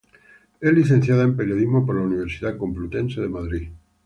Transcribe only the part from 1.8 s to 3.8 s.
por la Universidad Complutense de Madrid.